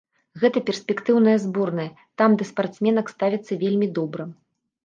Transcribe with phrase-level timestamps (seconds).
[0.43, 1.87] Гэта перспектыўная зборная,
[2.21, 4.23] там да спартсменак ставяцца вельмі добра.